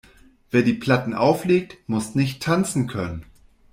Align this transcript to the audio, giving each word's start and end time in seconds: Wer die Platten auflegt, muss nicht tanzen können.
Wer 0.49 0.63
die 0.63 0.73
Platten 0.73 1.13
auflegt, 1.13 1.77
muss 1.87 2.15
nicht 2.15 2.41
tanzen 2.41 2.87
können. 2.87 3.23